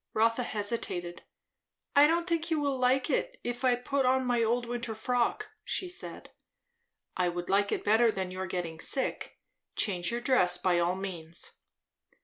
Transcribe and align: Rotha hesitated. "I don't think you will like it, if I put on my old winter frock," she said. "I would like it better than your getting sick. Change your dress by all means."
Rotha 0.15 0.41
hesitated. 0.41 1.21
"I 1.95 2.07
don't 2.07 2.27
think 2.27 2.49
you 2.49 2.59
will 2.59 2.79
like 2.79 3.11
it, 3.11 3.39
if 3.43 3.63
I 3.63 3.75
put 3.75 4.03
on 4.03 4.25
my 4.25 4.41
old 4.41 4.65
winter 4.65 4.95
frock," 4.95 5.51
she 5.63 5.87
said. 5.87 6.31
"I 7.15 7.29
would 7.29 7.49
like 7.51 7.71
it 7.71 7.83
better 7.83 8.11
than 8.11 8.31
your 8.31 8.47
getting 8.47 8.79
sick. 8.79 9.37
Change 9.75 10.09
your 10.09 10.21
dress 10.21 10.57
by 10.57 10.79
all 10.79 10.95
means." 10.95 11.51